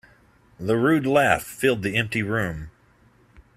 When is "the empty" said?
1.83-2.23